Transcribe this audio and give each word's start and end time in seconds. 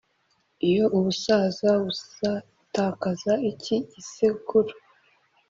iyo 0.69 0.85
ubusaza 0.97 1.69
buzatakaza 1.83 3.33
iki 3.51 3.75
gisekuru, 3.93 4.71